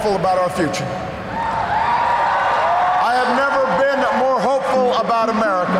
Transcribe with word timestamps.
hopeful 0.00 0.16
about 0.16 0.38
our 0.38 0.48
future. 0.48 0.86
I 3.04 3.12
have 3.20 3.36
never 3.36 3.60
been 3.84 4.00
more 4.18 4.40
hopeful 4.40 4.94
about 4.94 5.28
America. 5.28 5.78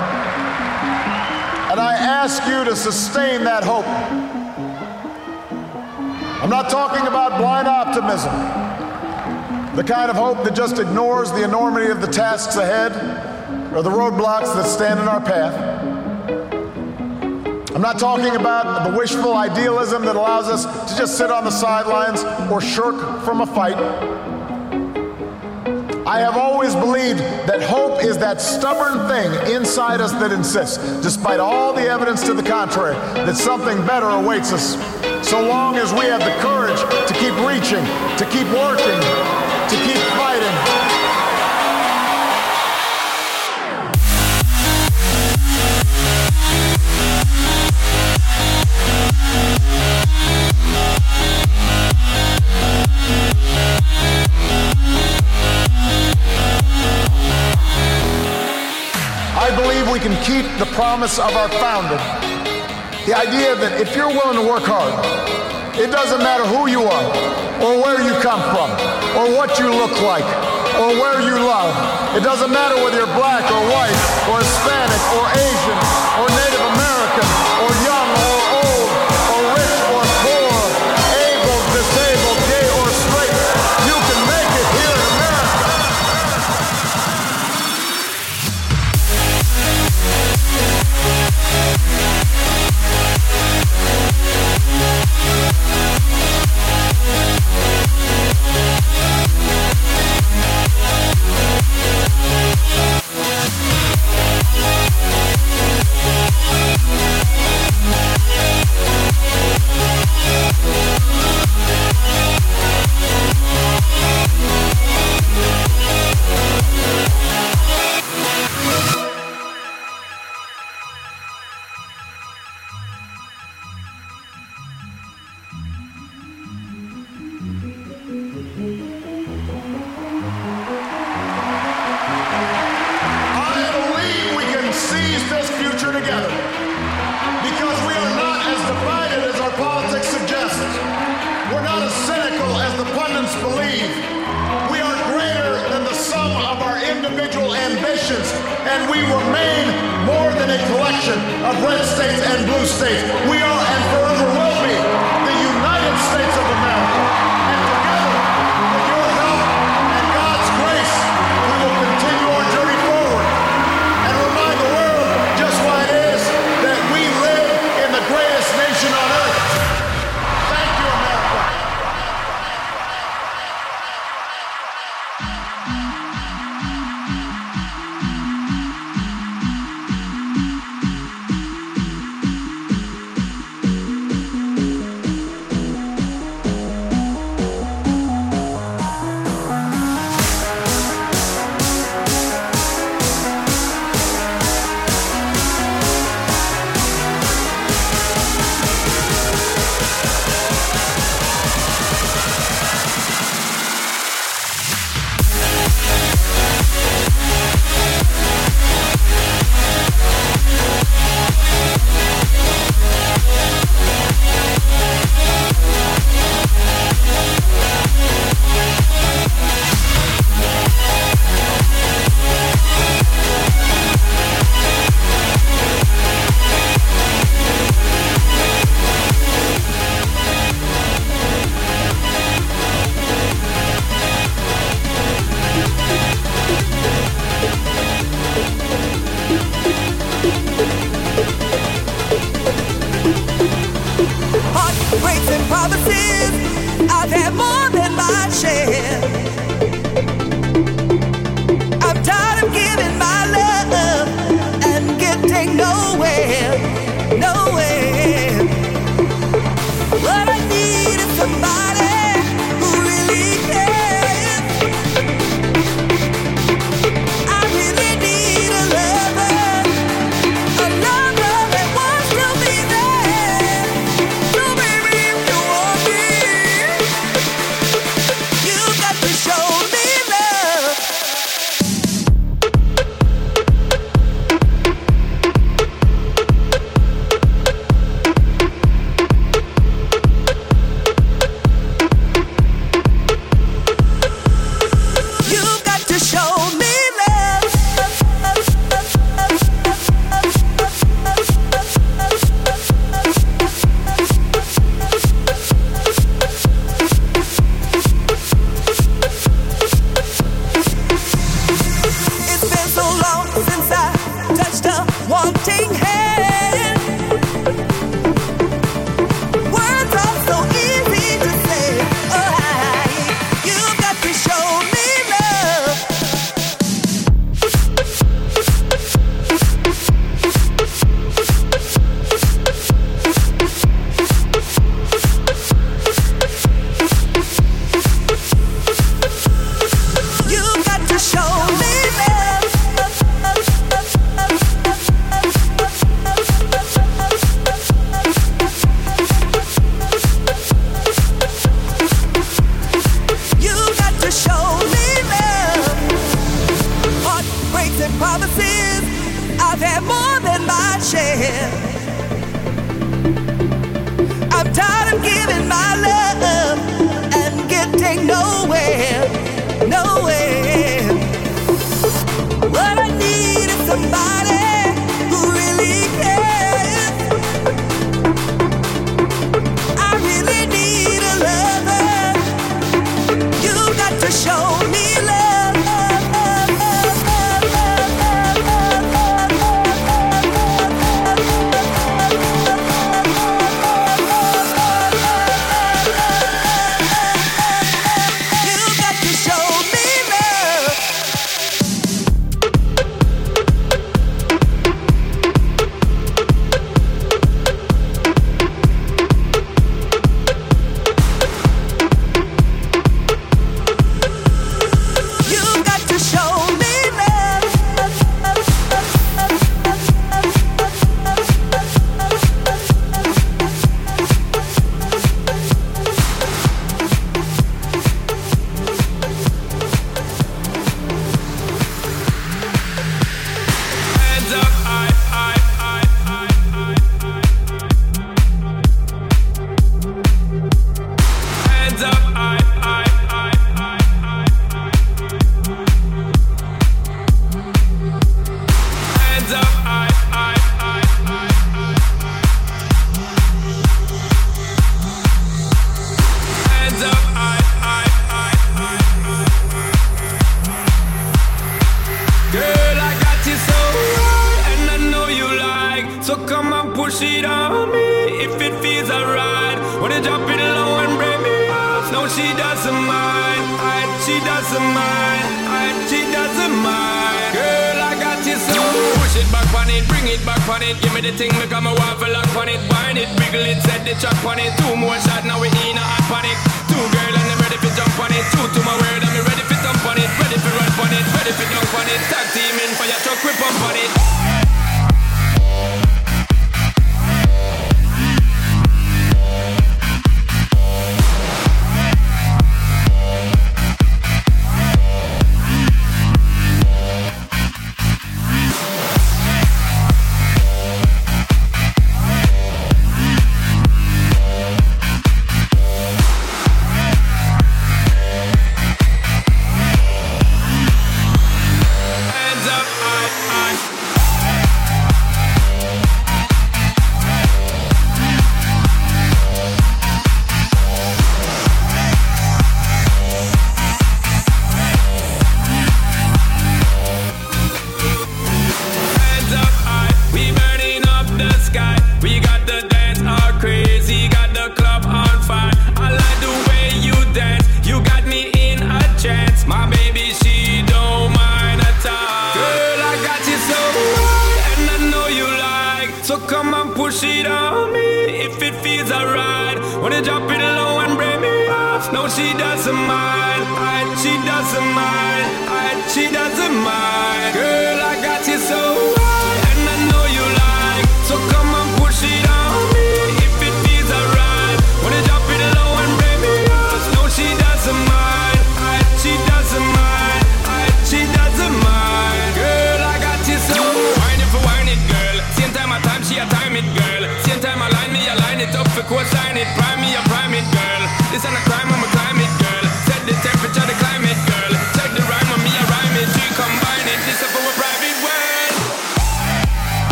And 1.71 1.81
I 1.81 1.95
ask 1.95 2.47
you 2.47 2.63
to 2.65 2.77
sustain 2.77 3.45
that 3.45 3.65
hope. 3.65 3.87
I'm 6.43 6.51
not 6.51 6.69
talking 6.69 7.07
about 7.07 7.39
blind 7.39 7.67
optimism, 7.67 8.35
the 9.75 9.85
kind 9.85 10.11
of 10.11 10.17
hope 10.17 10.45
that 10.45 10.55
just 10.55 10.79
ignores 10.79 11.33
the 11.33 11.43
enormity 11.43 11.91
of 11.91 12.03
the 12.03 12.09
tasks 12.09 12.57
ahead 12.57 12.93
or 13.73 13.83
the 13.83 13.89
roadblocks 13.89 14.55
that 14.55 14.67
stand 14.67 15.01
in 15.01 15.09
our 15.09 15.23
path. 15.23 15.70
I'm 17.81 17.97
not 17.97 17.99
talking 17.99 18.37
about 18.37 18.91
the 18.91 18.99
wishful 18.99 19.35
idealism 19.35 20.05
that 20.05 20.15
allows 20.15 20.49
us 20.49 20.91
to 20.91 20.99
just 20.99 21.17
sit 21.17 21.31
on 21.31 21.45
the 21.45 21.51
sidelines 21.51 22.23
or 22.53 22.61
shirk 22.61 23.25
from 23.25 23.41
a 23.41 23.47
fight. 23.47 23.79
I 26.07 26.19
have 26.19 26.37
always 26.37 26.75
believed 26.75 27.21
that 27.21 27.63
hope 27.63 28.05
is 28.05 28.19
that 28.19 28.43
stubborn 28.43 29.09
thing 29.09 29.57
inside 29.57 30.03
us 30.03 30.13
that 30.13 30.31
insists, 30.31 30.77
despite 31.01 31.41
all 31.41 31.73
the 31.73 31.89
evidence 31.89 32.23
to 32.25 32.35
the 32.35 32.43
contrary, 32.43 32.97
that 33.25 33.39
something 33.39 33.79
better 33.87 34.11
awaits 34.11 34.53
us. 34.53 34.75
So 35.27 35.41
long 35.41 35.77
as 35.77 35.91
we 35.95 36.01
have 36.01 36.21
the 36.21 36.37
courage 36.43 36.81
to 36.81 37.15
keep 37.15 37.33
reaching, 37.49 37.83
to 38.19 38.27
keep 38.29 38.47
working, 38.53 39.01
to 39.71 39.77
keep 39.87 39.97
fighting. 40.21 40.80
Keep 60.31 60.47
the 60.63 60.71
promise 60.79 61.19
of 61.19 61.35
our 61.35 61.51
founding. 61.59 61.99
The 63.03 63.19
idea 63.19 63.59
that 63.59 63.83
if 63.83 63.99
you're 63.99 64.15
willing 64.15 64.39
to 64.39 64.47
work 64.47 64.63
hard, 64.63 64.95
it 65.75 65.91
doesn't 65.91 66.23
matter 66.23 66.47
who 66.47 66.71
you 66.71 66.87
are, 66.87 67.09
or 67.59 67.83
where 67.83 67.99
you 67.99 68.15
come 68.23 68.39
from, 68.55 68.71
or 69.19 69.27
what 69.35 69.59
you 69.59 69.67
look 69.67 69.91
like, 70.07 70.23
or 70.79 70.95
where 71.03 71.19
you 71.19 71.35
love. 71.35 71.75
It 72.15 72.23
doesn't 72.23 72.55
matter 72.55 72.79
whether 72.79 73.03
you're 73.03 73.17
black 73.19 73.43
or 73.43 73.63
white, 73.75 73.99
or 74.31 74.39
Hispanic, 74.39 75.03
or 75.19 75.27
Asian, 75.35 75.79
or 76.23 76.27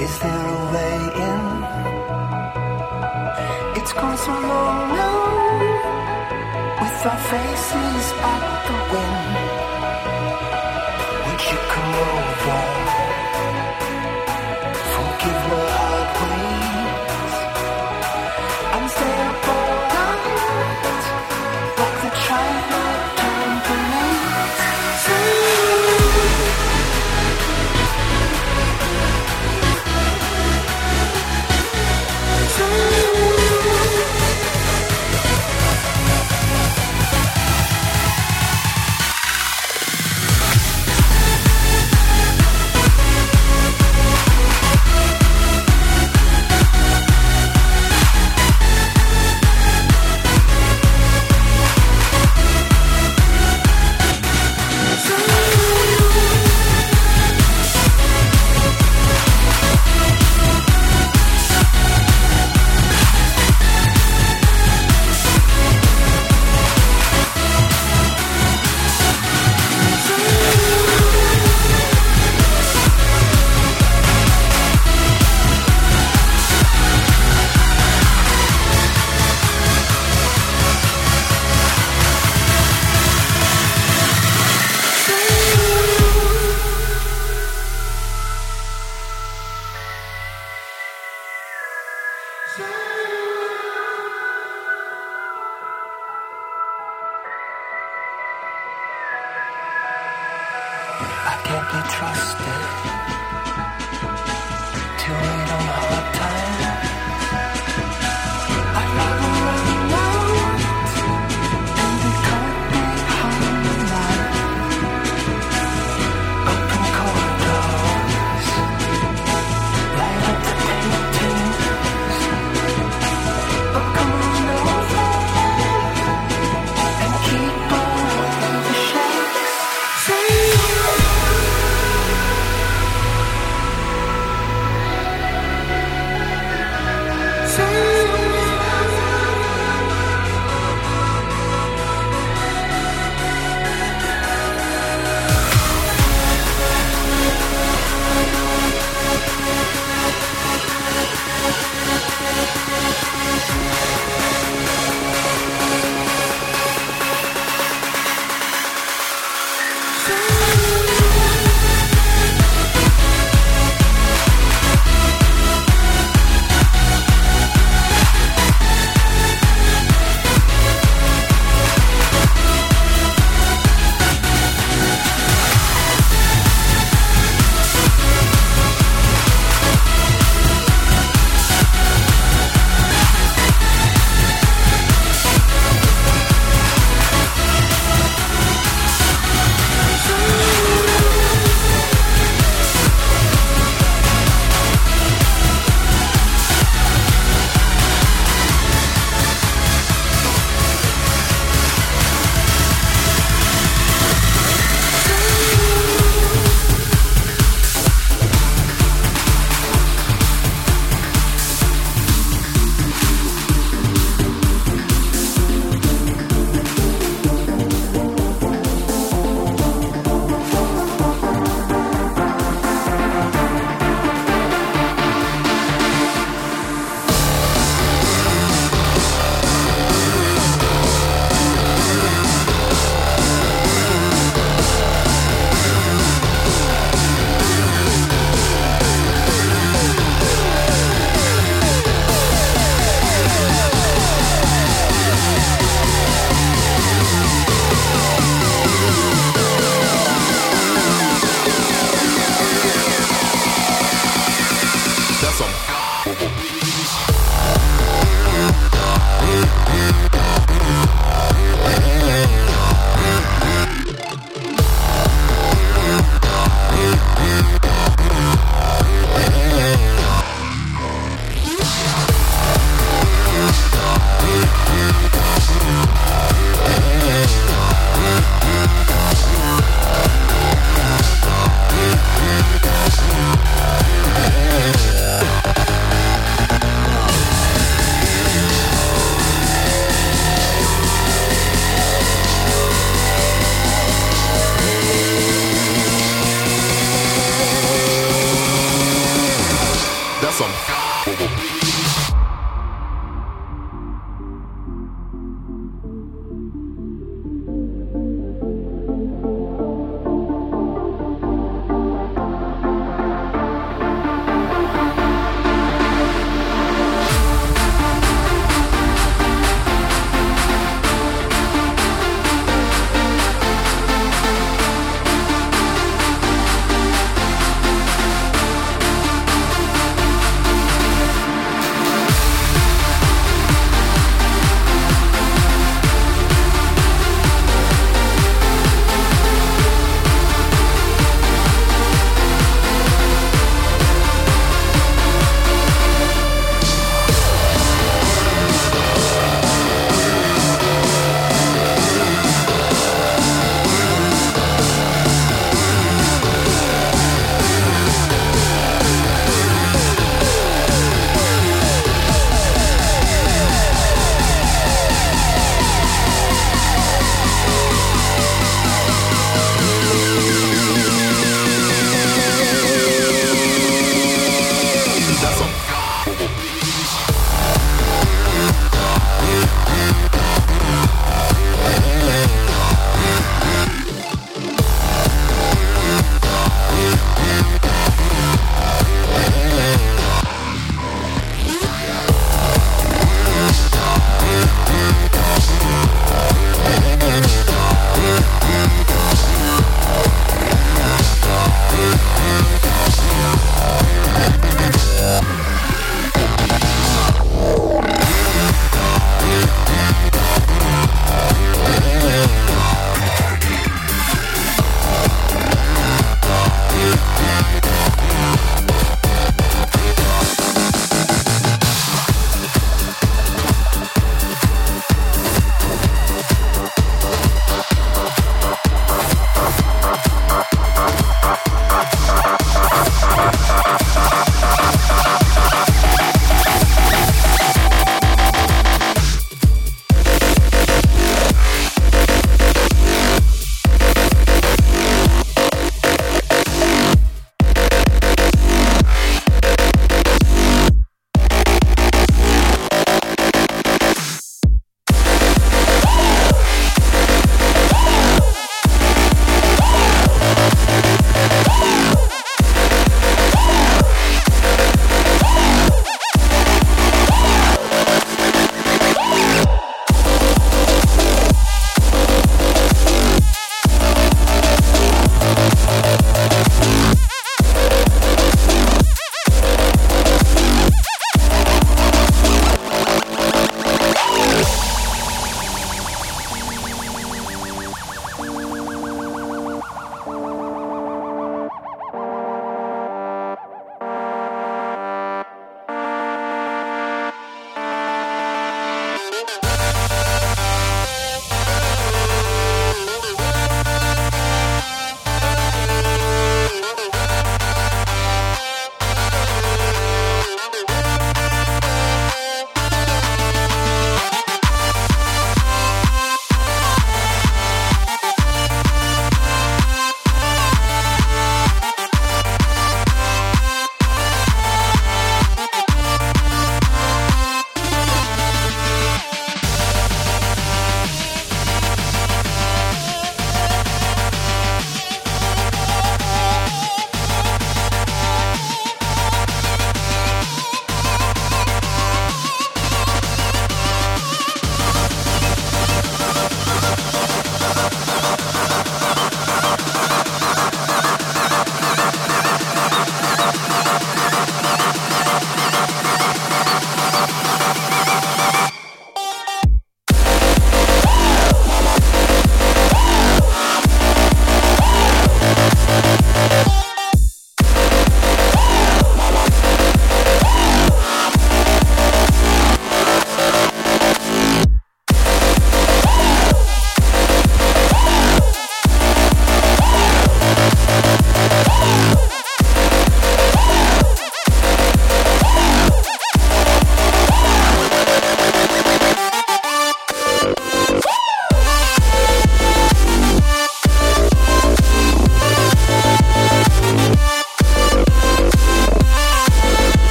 Is 0.00 0.18
there 0.18 0.46
a 0.46 0.72
way 0.72 0.96
in? 1.28 1.42
It's 3.78 3.92
gone 3.92 4.16
so 4.16 4.32
long 4.32 4.78
now, 5.00 5.18
with 6.80 7.06
our 7.10 7.20
faces 7.30 8.06
at 8.32 8.42
the 8.66 8.76
wind. 8.92 9.49
can't 101.44 101.68
be 101.72 101.80
trusted. 101.90 103.19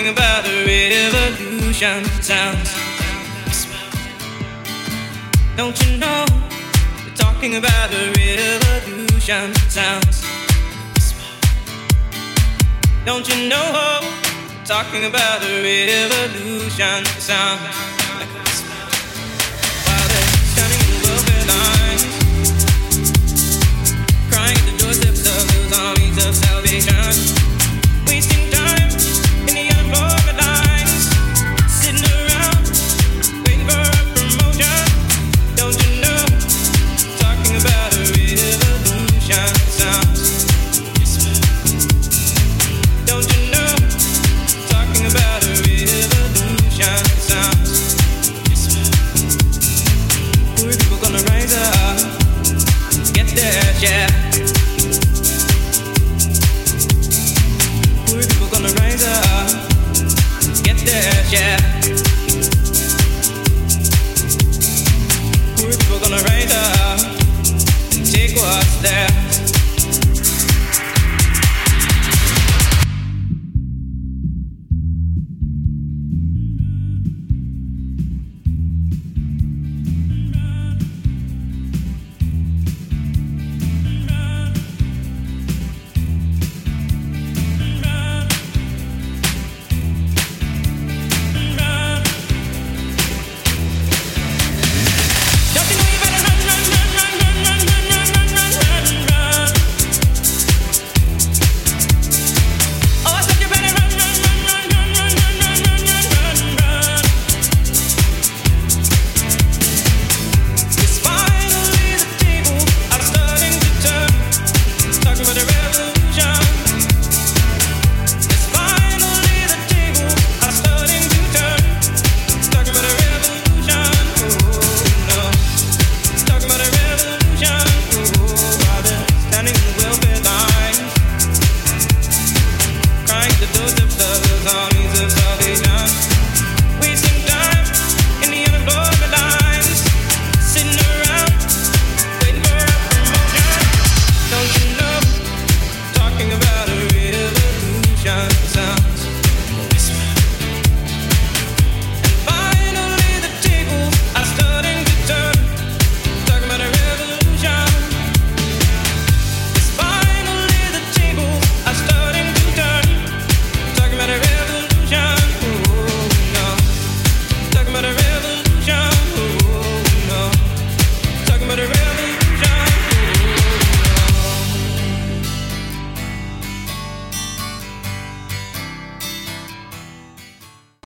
Talking 0.00 0.16
about 0.16 0.46
a 0.46 0.64
revolution 0.64 2.04
sounds. 2.22 2.74
Don't 5.58 5.78
you 5.84 5.98
know? 5.98 6.24
We're 7.04 7.14
talking 7.14 7.56
about 7.56 7.92
a 7.92 8.10
revolution 8.16 9.54
sounds. 9.68 10.24
Don't 13.04 13.28
you 13.28 13.48
know? 13.50 14.00
We're 14.00 14.64
talking 14.64 15.04
about 15.04 15.42
a 15.42 15.62
revolution 15.62 17.04
sounds. 17.20 17.89